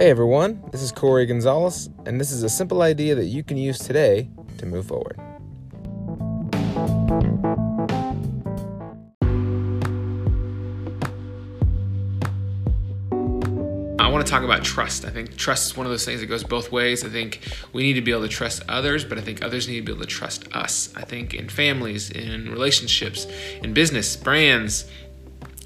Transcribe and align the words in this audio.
Hey 0.00 0.08
everyone, 0.08 0.64
this 0.72 0.80
is 0.80 0.92
Corey 0.92 1.26
Gonzalez, 1.26 1.90
and 2.06 2.18
this 2.18 2.32
is 2.32 2.42
a 2.42 2.48
simple 2.48 2.80
idea 2.80 3.14
that 3.16 3.26
you 3.26 3.44
can 3.44 3.58
use 3.58 3.78
today 3.78 4.30
to 4.56 4.64
move 4.64 4.86
forward. 4.86 5.18
I 14.00 14.08
want 14.08 14.24
to 14.24 14.30
talk 14.30 14.42
about 14.42 14.64
trust. 14.64 15.04
I 15.04 15.10
think 15.10 15.36
trust 15.36 15.66
is 15.66 15.76
one 15.76 15.84
of 15.84 15.92
those 15.92 16.06
things 16.06 16.20
that 16.20 16.28
goes 16.28 16.44
both 16.44 16.72
ways. 16.72 17.04
I 17.04 17.10
think 17.10 17.46
we 17.74 17.82
need 17.82 17.92
to 17.92 18.00
be 18.00 18.10
able 18.10 18.22
to 18.22 18.28
trust 18.28 18.62
others, 18.70 19.04
but 19.04 19.18
I 19.18 19.20
think 19.20 19.42
others 19.42 19.68
need 19.68 19.80
to 19.80 19.82
be 19.82 19.92
able 19.92 20.00
to 20.00 20.08
trust 20.08 20.50
us. 20.54 20.94
I 20.96 21.04
think 21.04 21.34
in 21.34 21.50
families, 21.50 22.08
in 22.08 22.48
relationships, 22.48 23.26
in 23.62 23.74
business, 23.74 24.16
brands, 24.16 24.90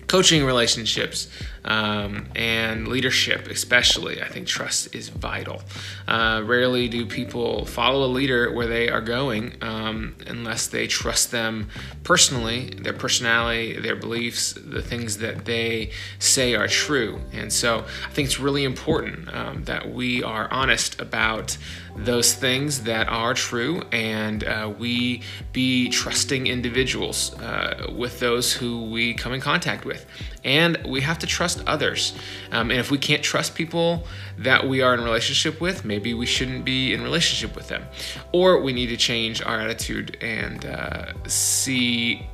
coaching 0.09 0.45
relationships 0.45 1.28
um, 1.64 2.27
and 2.34 2.88
leadership, 2.88 3.48
especially, 3.48 4.22
I 4.22 4.28
think 4.28 4.46
trust 4.46 4.95
is 4.95 5.09
vital. 5.09 5.62
Uh, 6.06 6.42
rarely 6.45 6.88
do 6.88 7.06
people 7.06 7.64
follow 7.64 8.05
a 8.06 8.12
leader 8.12 8.52
where 8.52 8.66
they 8.66 8.88
are 8.88 9.00
going 9.00 9.56
um, 9.62 10.14
unless 10.27 10.66
they 10.66 10.86
trust 10.86 11.30
them 11.30 11.69
personally, 12.02 12.70
their 12.82 12.92
personality, 12.92 13.80
their 13.80 13.96
beliefs, 13.96 14.52
the 14.52 14.82
things 14.82 15.19
that 15.19 15.45
they 15.45 15.91
say 16.19 16.55
are 16.55 16.69
true. 16.69 17.20
And 17.32 17.52
so 17.52 17.84
I 18.06 18.10
think 18.10 18.27
it's 18.27 18.41
really 18.41 18.64
important 18.64 19.34
um, 19.34 19.64
that 19.64 19.91
we 19.91 20.22
are 20.22 20.50
honest 20.50 21.00
about 21.00 21.56
those 21.96 22.34
things 22.34 22.83
that 22.83 23.08
are 23.08 23.34
true 23.34 23.83
and 23.92 24.44
uh, 24.44 24.72
we 24.78 25.22
be 25.52 25.88
trusting 25.88 26.46
individuals 26.46 27.34
uh, 27.41 27.86
with 27.96 28.19
those 28.20 28.52
who 28.52 28.91
we 28.91 29.14
come 29.14 29.33
in 29.33 29.41
contact 29.41 29.84
with. 29.84 30.05
And 30.45 30.79
we 30.87 31.01
have 31.01 31.19
to 31.21 31.27
trust 31.27 31.62
others. 31.66 32.12
Um, 32.53 32.71
and 32.71 32.79
if 32.79 32.91
we 32.91 32.98
can't 32.98 33.23
trust 33.23 33.55
people 33.55 34.06
that 34.39 34.69
we 34.69 34.83
are 34.83 34.95
in 34.95 35.03
relationship 35.03 35.61
with, 35.61 35.84
maybe 35.84 36.12
we 36.14 36.27
shouldn't 36.27 36.64
be 36.64 36.92
in 36.92 37.03
relationship 37.03 37.56
with 37.56 37.69
them. 37.69 37.84
Or 38.33 38.61
we 38.61 38.73
need 38.73 38.89
to 38.89 38.97
change 38.97 39.42
our 39.42 39.59
attitude 39.59 40.19
and 40.20 40.67
uh, 40.67 41.12
see 41.27 42.27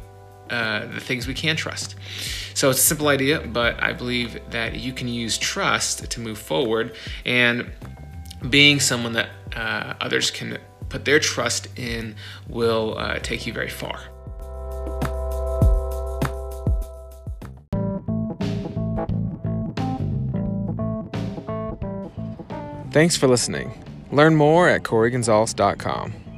uh, 0.50 0.86
the 0.86 1.00
things 1.00 1.28
we 1.28 1.34
can 1.34 1.54
trust. 1.54 1.94
So 2.54 2.70
it's 2.70 2.80
a 2.80 2.82
simple 2.82 3.08
idea, 3.08 3.40
but 3.46 3.80
I 3.82 3.92
believe 3.92 4.40
that 4.50 4.74
you 4.74 4.92
can 4.92 5.06
use 5.06 5.38
trust 5.38 6.10
to 6.10 6.20
move 6.20 6.38
forward 6.38 6.96
and 7.24 7.70
being 8.48 8.80
someone 8.80 9.12
that 9.12 9.28
uh, 9.54 9.94
others 10.00 10.30
can 10.30 10.58
put 10.88 11.04
their 11.04 11.20
trust 11.20 11.68
in 11.78 12.16
will 12.48 12.98
uh, 12.98 13.18
take 13.20 13.46
you 13.46 13.52
very 13.52 13.68
far. 13.68 14.00
Thanks 22.92 23.16
for 23.16 23.28
listening. 23.28 23.72
Learn 24.10 24.34
more 24.34 24.68
at 24.68 24.82
CoreyGonzalez.com. 24.82 26.29